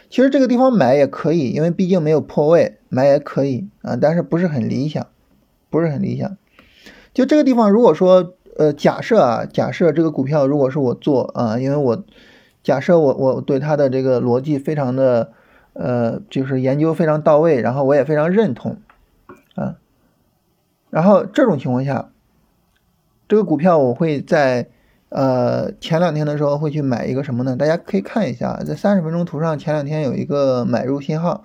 [0.10, 5.06] 其实这个地方买也可以，因为毕竟没有破位，买也可以啊，但是不是很理想，
[5.70, 6.38] 不是很理想。
[7.14, 12.06] 就这个地方，如果说呃，假设啊，假设这个股票如果是我做啊，因为我
[12.70, 15.32] 假设我我对它的这个逻辑非常的
[15.74, 18.78] 呃，就是研究非常到位，然后我也非常认同
[19.56, 19.78] 啊，
[20.92, 22.12] 然后这种情况下，
[23.28, 24.70] 这个股票我会在。
[25.12, 27.56] 呃，前两天的时候会去买一个什么呢？
[27.56, 31.44] 大家可以看一下，在三十分钟图上，前两天有一个买入信号，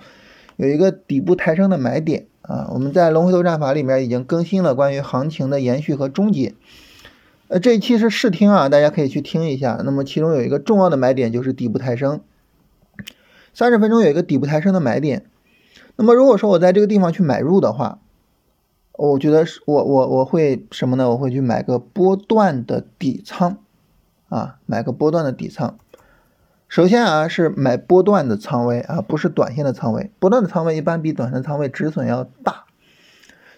[0.56, 2.68] 有一个底部抬升的买点啊。
[2.74, 6.52] 我们在龙回头战法里面已经更新了关于行情的延续和终结。
[7.54, 9.80] 呃，这一期是试听啊，大家可以去听一下。
[9.84, 12.20] 那么其中有一个重要的买点就是底部抬升，
[13.52, 15.26] 三十分钟有一个底部抬升的买点。
[15.94, 18.00] 那么如果说我在这个地方去买入的话，
[18.94, 21.08] 我觉得是我我我会什么呢？
[21.10, 23.58] 我会去买个波段的底仓，
[24.28, 25.78] 啊，买个波段的底仓。
[26.66, 30.10] 首先啊，是买波段的仓位啊，不是短线的仓位。
[30.18, 32.63] 波段的仓位一般比短线仓位止损要大。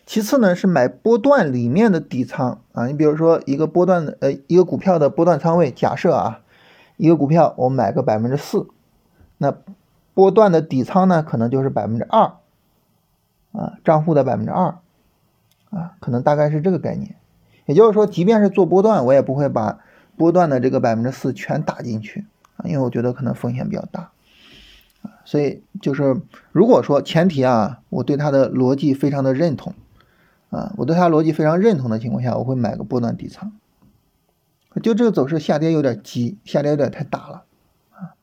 [0.06, 2.86] 其次呢，是买波段里面的底仓啊。
[2.86, 6.40] 你比如说一个波段的呃一个股票的波段仓位，假设啊，
[6.96, 8.66] 一个股票我买个百分之四，
[9.36, 9.54] 那
[10.14, 12.36] 波段的底仓呢，可能就是百分之二，
[13.52, 14.78] 啊，账户的百分之二。
[15.70, 17.16] 啊，可能大概是这个概念，
[17.66, 19.80] 也就是说，即便是做波段，我也不会把
[20.16, 22.24] 波段的这个百分之四全打进去
[22.56, 24.12] 啊，因为我觉得可能风险比较大
[25.02, 25.10] 啊。
[25.24, 26.18] 所以就是，
[26.52, 29.74] 如果说前提啊，我对它的逻辑非常的认同
[30.50, 33.52] 啊，我对它逻辑非常认同的情况下，我会买个波段底仓。
[34.82, 37.44] 就这个走势下跌有点急，下跌有点太大了
[37.92, 38.14] 啊。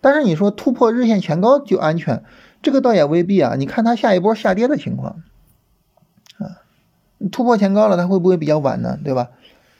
[0.00, 2.22] 但是你说突破日线前高就安全，
[2.62, 3.54] 这个倒也未必啊。
[3.56, 5.22] 你看它下一波下跌的情况
[6.38, 6.60] 啊。
[7.32, 8.98] 突破前高了，它会不会比较晚呢？
[9.02, 9.30] 对吧？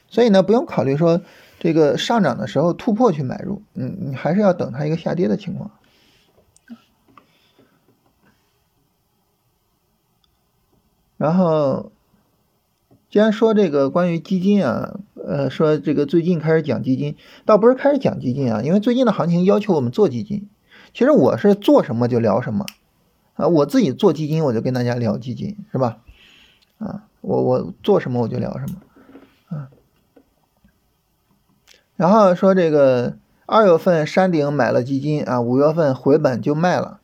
[0.07, 1.21] 所以呢，不用考虑说
[1.59, 5.71] 这个上涨的时候突破去买入，嗯，你还是要等它一个下跌的情况。
[11.17, 11.91] 然后，
[13.09, 20.49] 既然说这个关于基金啊，呃，说这个最近开始讲基金，倒不是开始讲基金啊，因为最近的行情要求我们做基金。
[20.93, 22.65] 其实我是做什么就聊什么
[23.35, 25.97] 啊，我自己做基金，我就跟大家聊基金，是吧？
[26.77, 27.03] 啊。
[27.27, 28.75] 我我做什么我就聊什么，
[29.47, 29.69] 啊，
[31.95, 36.99] 然后说这个二月份山顶买了基金啊，五月份回本就卖了，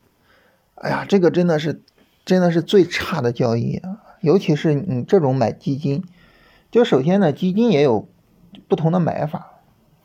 [0.76, 1.82] 哎呀，这个真的是
[2.24, 3.91] 真的是最差的交易啊！
[4.22, 6.02] 尤其是你这种买基金，
[6.70, 8.08] 就首先呢，基金也有
[8.68, 9.52] 不同的买法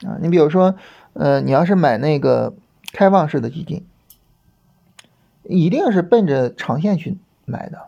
[0.05, 0.75] 啊，你比如说，
[1.13, 2.53] 呃，你要是买那个
[2.91, 3.85] 开放式的基金，
[5.43, 7.83] 一定是奔着长线去买的。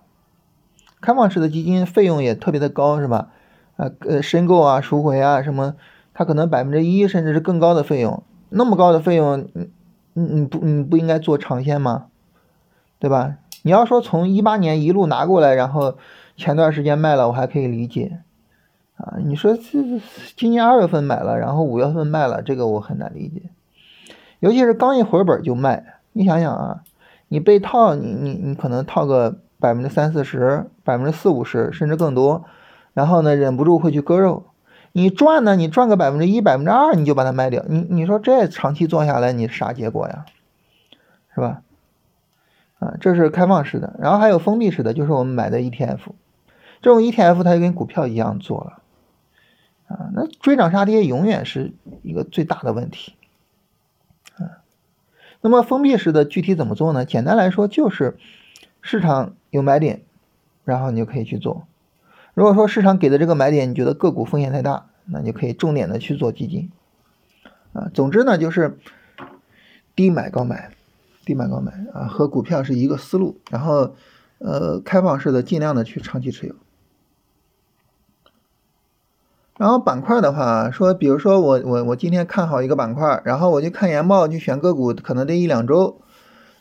[1.01, 3.29] 开放式的基金费用也特别的高，是吧？
[3.75, 5.75] 啊，呃，申购啊、赎回啊什么，
[6.13, 12.07] 它可能百分之一甚至是更高的费用，那么高的费用，你你不你不应该做长线吗？
[12.99, 13.37] 对吧？
[13.61, 15.97] 你要说从一八年一路拿过来，然后
[16.39, 18.19] 前段时间卖了，我还可以理解
[18.95, 19.17] 啊。
[19.23, 19.61] 你说这
[20.37, 23.41] 今年二月份买了，然后五月份卖了，这个我很难理解。
[24.39, 26.83] 尤其是刚一回本就卖，你想想啊，
[27.27, 32.45] 你被套，你你你可能套个百分之三四十、百分之四五十，甚至更多，
[32.93, 34.45] 然后呢，忍不住会去割肉。
[34.93, 37.63] 你赚呢，你赚个百分之一、百分之二，你就把它卖掉。
[37.67, 40.25] 你你说这长期做下来，你啥结果呀？
[41.35, 41.61] 是吧？
[42.79, 45.99] 啊，这是开放式的，然后还有封闭式的，就是我们买的 ETF，
[46.81, 48.81] 这种 ETF 它就跟股票一样做了，
[49.87, 53.15] 啊，那追涨杀跌永远是一个最大的问题。
[54.37, 54.63] 啊
[55.41, 57.05] 那么封闭式的具体怎么做呢？
[57.05, 58.17] 简单来说就是
[58.81, 60.01] 市场有买点，
[60.65, 61.65] 然后你就可以去做。
[62.33, 66.69] 如果说市场给的这个买点你觉得个股风险太大，那你就可以重点的去做基金。
[67.71, 68.77] 啊，总之呢就是
[69.95, 70.71] 低买高买，
[71.23, 73.39] 低买高买啊，和股票是一个思路。
[73.49, 73.95] 然后
[74.39, 76.55] 呃开放式的尽量的去长期持有。
[79.59, 85.99] 然后板块的话，说，比如说我我我今天看好一个板块，然后我就看研报去选个股，可能得一两周，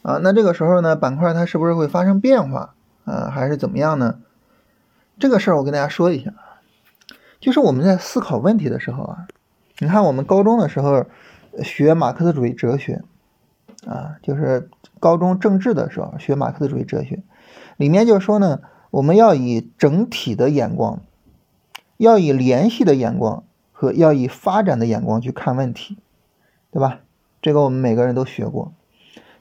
[0.03, 4.17] 啊，那这个时候呢，板块它是不是会发生变化啊，还是怎么样呢？
[5.17, 6.35] 这个事儿我跟大家说一下，
[7.39, 9.29] 就是我们在思考问题的时候啊，
[9.79, 11.07] 你看我们高中的时候
[11.63, 13.05] 学马克思主义哲学，
[13.87, 17.23] 啊，就是高中政治的时候学马克思主义哲学，
[17.77, 18.59] 里面就说呢，
[18.91, 21.01] 我们要以整体的眼光。
[21.99, 25.99] 要以联系的眼光和要以发展的眼光去看问题，
[26.71, 27.01] 对吧？
[27.43, 28.73] 这个我们每个人都学过。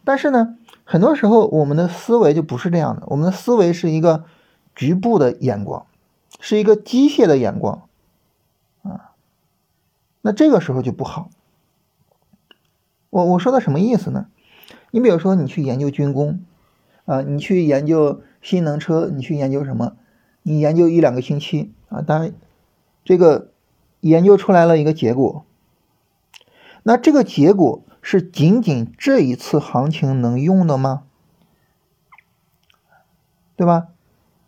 [0.03, 4.25] 但是呢，很多时候我们的思维就不是这样的，我们的思维是一个
[4.75, 5.85] 局部的眼光，
[6.39, 7.87] 是一个机械的眼光
[8.83, 9.13] 啊。
[10.21, 11.29] 那这个时候就不好。
[13.09, 14.27] 我我说的什么意思呢？
[14.91, 16.39] 你比如说，你去研究军工
[17.05, 19.95] 啊，你去研究新能车，你去研究什么？
[20.43, 22.33] 你研究一两个星期啊，当然。
[23.07, 23.51] 这个
[24.01, 25.45] 研究出来了一个结果，
[26.83, 31.03] 那这个结果是仅仅这一次行情能用的吗？
[33.55, 33.87] 对吧？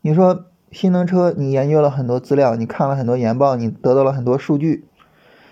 [0.01, 4.85] 你说新能车，你研究了很多资料，你看了很多研报，你得到了很多数据，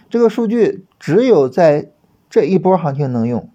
[0.10, 1.90] 这个数据只有在
[2.30, 3.50] 这一波行情能用，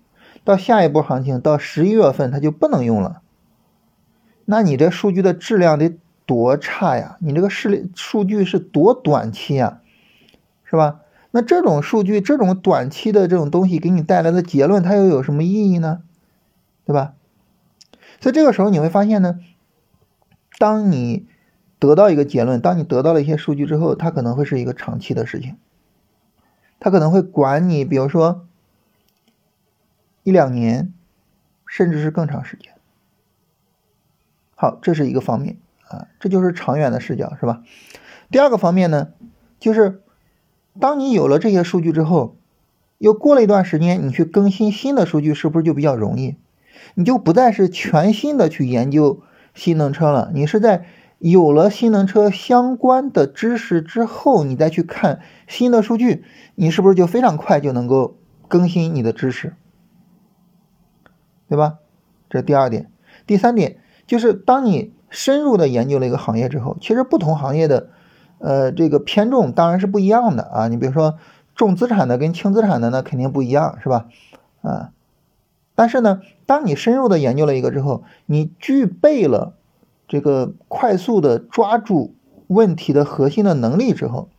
[0.45, 3.21] 到下一波行情到十一月份它就不能用了，
[4.47, 5.99] 那你这数据的质量得。
[6.27, 7.17] 多差呀！
[7.21, 9.81] 你这个视力数据是多短期呀，
[10.65, 11.01] 是吧？
[11.31, 16.03] 那这种数据，这种短期的这种东西给你带来的结论，它又有什么意义呢？
[16.85, 17.15] 对吧？
[18.21, 19.41] 所以这个时候你会发现呢，
[20.59, 21.27] 当你
[21.79, 25.57] 得到一个结论，当你得到了一些数据之后，它可能会是一个长期的事情，
[26.79, 28.47] 它可能会管你，比如说
[30.23, 30.93] 一两年，
[31.67, 32.73] 甚至是更长时间。
[34.55, 35.57] 好，这是一个方面。
[35.93, 37.63] 啊，这就是长远的视角，是吧？
[38.31, 39.09] 第二个方面呢，
[39.61, 40.01] 就是
[40.81, 42.37] 当你有了这些数据之后，
[42.97, 46.37] 又过了一段时间，你去更新新的数据，是不是就比较容易？
[46.95, 49.21] 你就不再是全新的去研究
[49.55, 50.87] 新能车了，你是在
[51.19, 56.25] 有了新能车相关的知识之后，你再去看新的数据，
[56.55, 58.17] 你是不是就非常快就能够
[58.49, 59.55] 更新你的知识？
[61.49, 61.79] 对吧？
[62.31, 62.91] 这第二点。
[63.27, 64.95] 第三点就是当你。
[65.13, 67.91] 深入的研究了一个行业之后，其实不同行业的，
[68.39, 70.69] 呃，这个偏重当然是不一样的啊。
[70.69, 71.19] 你比如说
[71.55, 74.07] 重资产的跟轻资产的那肯定不一样，是吧？
[74.63, 74.91] 啊，
[75.75, 79.53] 但是呢，当你深入的研究了一个之后，你具备了
[80.09, 82.15] 这个快速的抓住
[82.47, 84.31] 问题的核心的能力之后，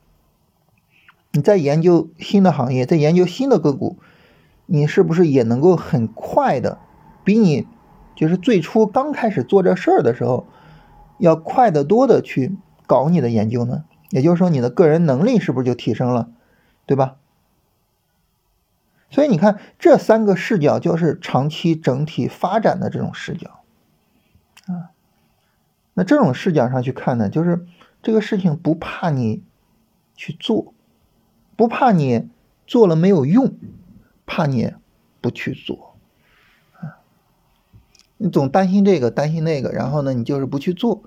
[1.33, 3.97] 你在研究新的行业，在研究新的个股，
[4.65, 6.79] 你是不是也能够很快的
[7.23, 7.67] 比你
[8.15, 10.47] 就是最初刚开始做这事儿的时候？
[11.23, 16.29] 要快得多的去搞你的研究呢，也就是说你的个人能力是不是就提升了，
[16.85, 17.15] 对吧？
[19.09, 23.61] 所以你看这三个视角就是长期整体发展的这种视角
[24.65, 24.91] 啊。
[25.93, 27.65] 那这种视角上去看呢，就是
[28.01, 29.43] 这个事情不怕你
[30.15, 30.73] 去做，
[31.55, 32.27] 不怕你
[32.67, 33.53] 做了没有用，
[34.25, 34.73] 怕你
[35.21, 35.95] 不去做。
[36.81, 36.99] 啊
[38.17, 41.03] 你总担心这个担心那个，然后呢，你就是不去做，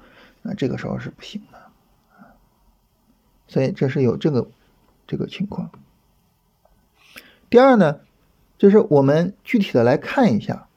[0.46, 1.58] 那这个时候是不行的，
[3.48, 4.48] 所以这是有这个
[5.06, 5.70] 这个情况。
[7.50, 8.00] 第二呢，
[8.56, 10.68] 就是我们具体的来看一下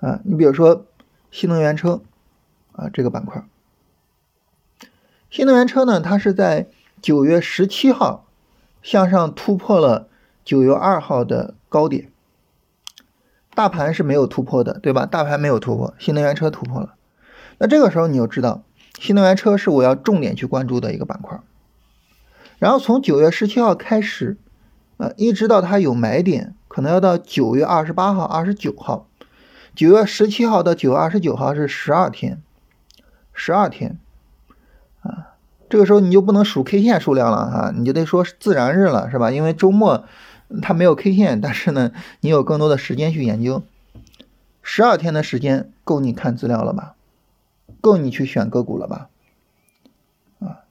[0.00, 0.86] 啊，你比如说
[1.30, 2.00] 新能源车
[2.72, 3.44] 啊这个板块，
[5.28, 6.68] 新能源车呢，它是在
[7.02, 8.26] 九月十七号
[8.82, 10.08] 向上突破了
[10.44, 12.10] 九月二号的高点。
[13.54, 15.04] 大盘是没有突破的，对吧？
[15.04, 16.94] 大盘没有突破，新能源车突破了。
[17.58, 18.62] 那这个时候你就知道，
[18.98, 21.40] 新能源车是我要重点去关注的一个板块。
[22.58, 24.36] 然后从九月十七号开始，
[24.96, 29.06] 呃，一直到它有买点，可能要到九月二十八号、二十九号。
[29.74, 32.42] 九月十七号到九月二十九号是十二天，
[33.32, 34.00] 十二天，
[35.02, 35.36] 啊，
[35.70, 39.30] 这个时候你就不能数 K 线数量了哈，你就得说自然日了，是吧？
[39.30, 40.04] 因为周末
[40.60, 41.92] 它没有 K 线，但是呢，
[42.22, 43.62] 你有更多的时间去研究。
[44.60, 46.96] 十二天的时间够你看资料了吧？
[47.80, 49.08] 够你去选个股了吧？
[50.40, 50.64] 啊，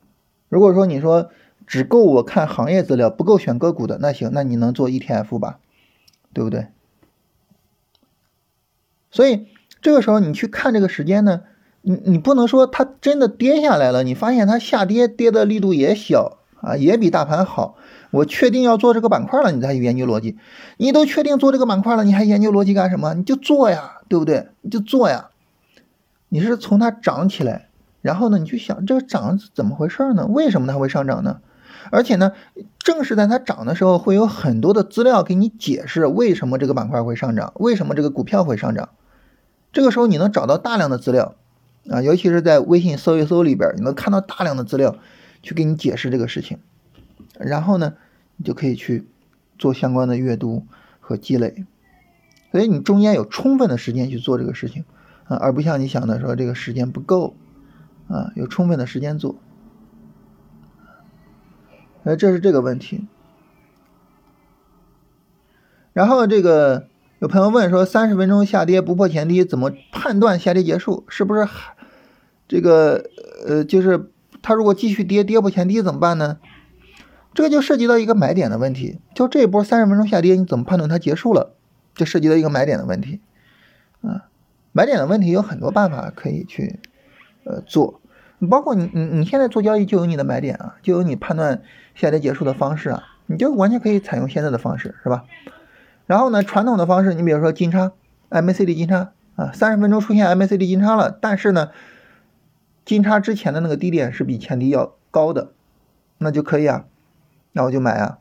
[0.49, 1.29] 如果说你说
[1.65, 5.59] 只够我看行业资料，不够选个股的，那行，那你能做 ETF 吧？
[6.33, 6.67] 对不对？
[9.09, 9.47] 所以
[9.81, 11.41] 这个时候你去看这个时间呢，
[11.81, 17.75] 你你不能说它真的跌下来了，你发现它下跌跌的力度也小啊，也比大盘好，
[18.11, 20.37] 我确定要做这个板块了，你再去研究逻辑。
[20.77, 23.13] 你都确定做这个板块了，你还研究逻辑干什么？
[23.13, 24.49] 你就做呀，对不对？
[24.61, 25.29] 你就做呀。
[26.29, 27.69] 你是从它涨起来，
[28.01, 30.27] 然后呢，你去想这个涨怎么回事呢？
[30.27, 31.41] 为什么它会上涨呢？
[31.89, 32.33] 而且呢，
[32.79, 38.89] 正是在它涨的时候，会有很多的资料给你解释为什么这个板块会上涨，为什么这个股票会上涨。
[39.71, 41.35] 这个时候你能找到大量的资料
[41.89, 44.97] 啊，尤其是在微信搜一搜里边，你能看到大量的资料
[45.41, 46.59] 去给你解释这个事情。
[47.39, 47.93] 然后呢，
[48.35, 49.07] 你就可以去
[49.57, 50.65] 做相关的阅读
[50.99, 51.63] 和积累。
[52.51, 54.83] 所以你中间有充分的时间去做这个事情
[55.27, 57.35] 啊，而不像你想的说这个时间不够
[58.07, 59.35] 啊，有充分的时间做。
[62.03, 63.05] 呃，这是这个问题。
[65.93, 66.87] 然后这个
[67.19, 71.03] 有朋友问说，三十分钟下跌不破前低，怎么判断下跌结束？
[71.07, 71.75] 是不是还
[72.47, 73.09] 这个
[73.45, 74.11] 呃，就是
[74.41, 76.37] 它如果继续跌，跌破前低怎么办呢？
[77.33, 78.99] 这个就涉及到一个买点的问题。
[79.13, 81.53] 就这一波三十分钟下跌，你怎么判断它结束了？
[81.93, 83.19] 就涉及到一个买点的问题。
[84.01, 84.29] 啊，
[84.77, 86.79] 买点的问题有很多办法可以去
[87.45, 87.99] 呃做。
[88.47, 91.63] 包括你你你现在做交易就有你的买点啊，就有你判断
[91.95, 95.23] 下跌结束的方式啊，你就完全可以采用现在的方式，是吧？
[96.05, 97.93] 然后呢，传统的方式，你比如说金叉
[98.29, 101.71] ，MACD 金叉啊，三十分钟出现 MACD 金叉了，但是呢，
[102.85, 105.53] 金叉之前的那个低点是比前低要高的，
[106.19, 106.85] 那就可以啊，
[107.53, 108.19] 那我就买啊。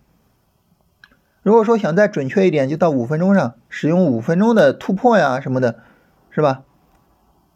[1.42, 5.80] 如果说想再准确一点，就到五分钟上使用五分钟的突破呀什么的，
[6.36, 6.64] 是吧？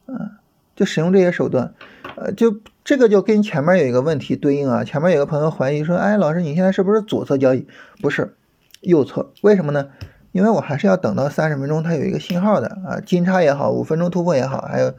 [0.06, 0.30] 嗯，
[0.74, 1.74] 就使用这些手段。
[2.16, 4.84] 呃，就这个就跟前面有一个问题对应啊。
[4.84, 7.68] 前面有个朋友怀疑说，哎，老师你现在是不是左侧交易？
[8.00, 8.38] 不是，
[8.80, 9.32] 右侧。
[9.42, 9.90] 为什么呢？
[10.32, 14.94] 因为我还是要等到三十分钟它有一个信号的啊，金叉也好，五分钟突破也好，还有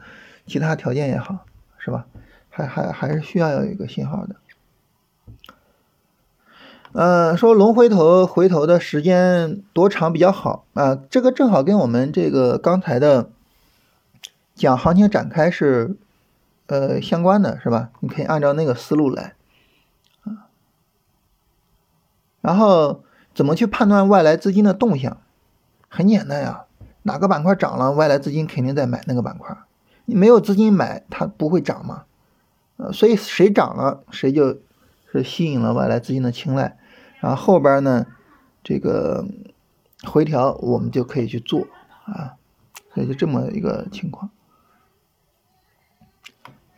[0.46, 1.44] 其他条件也好，
[1.78, 2.06] 是吧？
[2.50, 4.36] 还还还是需要有一个信号的。
[6.92, 10.96] 呃，说龙回头回头的时间多长比较好啊？
[11.10, 13.30] 这个正好跟我们这个刚才的
[14.54, 15.96] 讲行情展开是。
[16.68, 17.90] 呃，相关的是吧？
[18.00, 19.34] 你可以按照那个思路来，
[20.22, 20.48] 啊，
[22.40, 25.18] 然后怎么去判断外来资金的动向？
[25.88, 26.64] 很简单呀，
[27.02, 29.54] 哪个板块涨了，外来资金肯定在买那个板块。
[30.06, 32.04] 你没有资金买，它不会涨嘛？
[32.78, 34.56] 呃，所以谁涨了，谁就
[35.10, 36.78] 是吸引了外来资金的青睐，
[37.20, 38.06] 然后后边呢，
[38.64, 39.26] 这个
[40.04, 41.66] 回调我们就可以去做
[42.06, 42.36] 啊，
[42.94, 44.30] 所以就这么一个情况。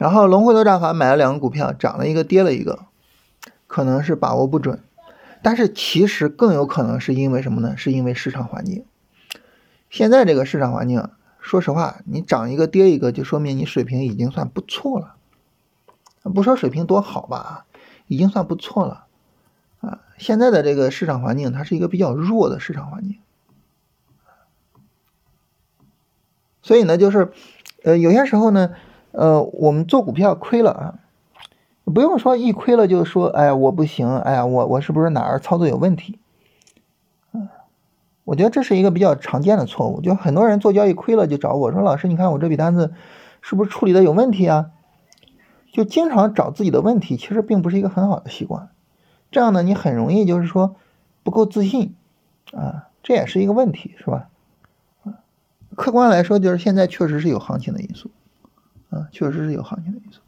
[0.04, 2.84] 然后龙回头战法买了两个股票，涨了一个，跌了一个，
[3.66, 4.82] 可能是把握不准，
[5.42, 7.74] 但是其实更有可能是因为什么呢？
[7.74, 8.84] 是因为市场环境。
[9.88, 11.08] 现在这个市场环境，
[11.40, 15.14] 说实话，你涨一个跌一个，就说明你水平已经算不错了。
[16.34, 17.64] 不说水平多好吧，
[18.06, 19.06] 已经算不错了
[19.80, 20.00] 啊。
[20.18, 23.16] 现在的这个市场环境，它是一个比较弱的市场环境，
[26.60, 27.32] 所以呢，就是
[27.82, 28.74] 呃，有些时候呢。
[29.14, 30.98] 呃，我们做股票亏了啊，
[31.84, 36.18] 不用说一亏了就说，哎呀我不行，哎呀我我是不是哪儿操作有问题？
[37.32, 37.48] 嗯，
[38.24, 42.92] 我觉得这是一个比较常见的错误，就很多人做交易亏了就找我说，老师你看我这笔单子
[43.40, 44.70] 是不是处理的有问题啊？
[45.72, 48.70] 就经常找自己的问题，其实并不是一个很好的习惯，
[49.30, 50.74] 这样呢你很容易就是说
[51.22, 51.94] 不够自信
[52.52, 54.28] 啊，这也是一个问题，是吧？
[55.76, 58.10] 客观来说就是现在确实是有行情的因素。
[58.94, 60.20] 啊，确实是有行情的因素。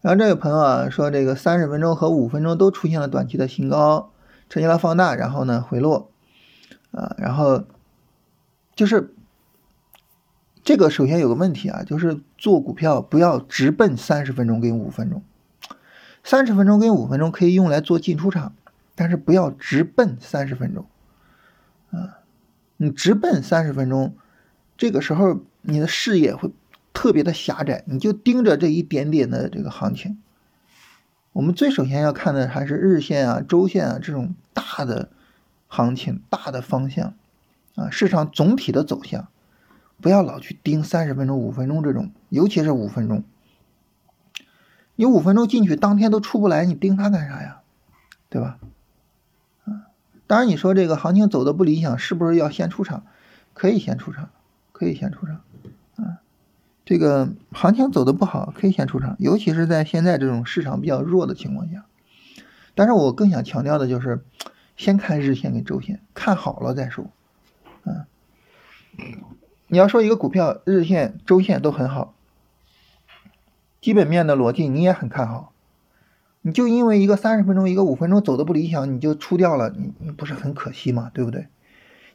[0.00, 4.12] 然后这位朋友啊说，这个三十分钟和五分钟都出现了短期的新高，
[4.48, 6.08] 呈现了放大，然后呢回落，
[6.92, 7.64] 啊，然后
[8.76, 9.12] 就是
[10.62, 15.20] 这个首先有个问题啊，就是做股票不要直奔三十分钟跟五分钟，
[16.22, 18.52] 三十分钟跟五分钟可以用来做进出场，
[18.94, 20.86] 但是不要直奔三十分钟，
[21.90, 22.20] 啊，
[22.76, 24.14] 你直奔三十分钟，
[24.78, 26.50] 这个时候你的视野会
[26.94, 30.22] 特别的狭窄，你就盯着这一点点的这个行情。
[31.32, 35.10] 我们最首先要看的还是日线啊、周线啊这种大的
[35.66, 37.14] 行情、大的方向
[37.74, 39.28] 啊，市场总体的走向，
[40.00, 43.24] 不要老去盯三十分钟、五分钟这种，尤其是五分钟。
[44.94, 47.60] 你五分钟进去，当天都出不来，你盯它干啥呀？
[48.28, 48.58] 对吧？
[49.64, 49.90] 啊，
[50.26, 53.04] 当然你说这个行情走的不理想，是不是要先出场？
[53.54, 54.30] 可以先出场，
[54.78, 55.40] 可以先出场。
[55.96, 56.22] 啊，
[56.84, 61.84] 这个行情走的不好，可以先出场，尤其是在现在这种市场比较弱的情况下。
[62.76, 64.20] 但是我更想强调的就是，
[64.76, 67.06] 先看日线跟周线，看好了再说。
[67.82, 68.06] 啊，
[69.66, 72.14] 你要说一个股票日线、周线都很好。
[73.80, 75.52] 基本面的逻辑你也很看好，
[76.42, 81.10] 你就因为一个三十分钟、一个五分钟走的不理想，你就出掉了，你你不是很可惜吗？
[81.12, 81.48] 对不对？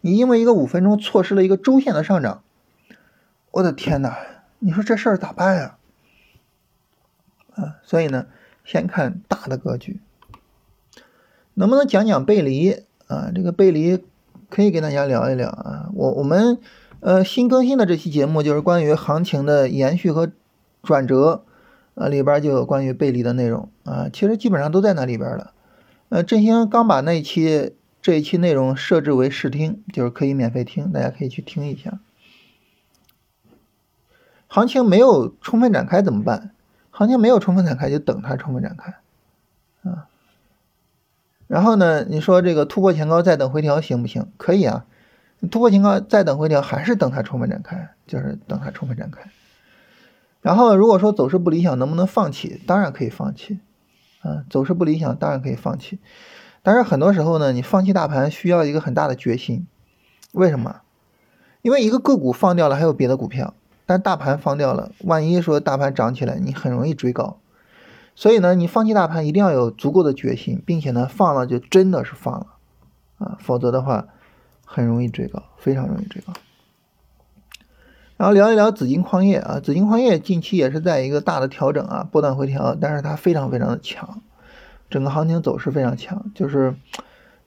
[0.02, 2.44] 你因为一个五分钟错失了一个周线的上涨，
[3.54, 4.18] 我的天哪！
[4.58, 5.78] 你说这事儿咋办呀？
[7.56, 8.26] 啊，所以呢，
[8.66, 10.00] 先看大的格局，
[11.54, 13.32] 能不能讲讲背离啊？
[13.34, 14.04] 这个背离
[14.50, 15.92] 可以跟大家聊一聊啊。
[15.94, 16.58] 我我们
[17.00, 20.32] 呃新更新的这期节目就是关于行情的延续和
[20.82, 21.46] 转折。
[21.94, 25.54] 啊，里边就有关于背离的内容啊，其实基本上都在那里边了。
[26.10, 32.00] 呃，振兴刚把那一期这一期内容设置为试听，就是可以免费听，大家可以去听一下。
[34.54, 36.52] 行情没有充分展开怎么办？
[36.92, 38.94] 行情没有充分展开就等它充分展开
[39.90, 40.06] 啊。
[41.48, 44.32] 然后呢，你说这个突破前高再等回调行不行？
[44.38, 44.86] 可以啊，
[45.50, 49.24] 突破前高再等回调还是等它充分展开，就是等它充分展开。
[50.44, 52.62] 然后如果说走势不理想，能不能放弃？
[52.68, 53.60] 当然可以放弃，
[54.22, 55.98] 啊，走势不理想当然可以放弃。
[56.62, 59.66] 但是很多时候呢，你放弃大盘需要一个很大的决心。
[60.34, 60.82] 为什么？
[61.64, 63.56] 因为一个个股放掉了，还有别的股票，
[63.86, 67.40] 但大盘放掉了，万一说大盘涨起来，你很容易追高。
[68.16, 72.48] 所以呢，你放弃大盘一定要有足够的决心，并且呢，放了就真的是放了，
[73.18, 74.08] 啊，否则的话
[74.66, 76.34] 很容易追高，非常容易追高。
[78.16, 84.22] 然后聊一聊紫金矿业啊，紫金矿业近期也是在一个大的调整啊，波段回调，但是它非常非常的强，
[84.90, 86.76] 整个行情走势非常强，就是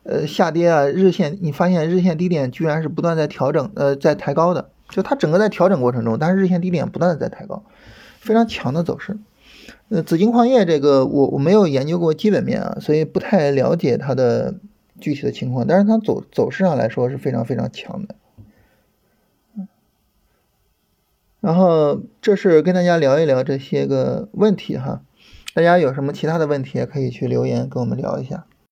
[0.03, 7.63] 呃下跌啊，日线你发现日线低点居然是不断在调整，呃在抬高的，就它整个在调整过程中，但是日线低点不断的在抬高，
[8.21, 9.19] 非常强的走势。
[9.89, 14.55] 呃，紫金矿业这个我我没有研究过基本面啊，所以不太了解它的
[15.01, 18.15] 具体的情况，但是它走走势上来说是非常非常强的。
[21.41, 25.03] 然后这是跟大家聊一聊这些个问题哈，
[25.55, 28.47] 大家有什么其他的问题也可以去留言跟我们聊一下。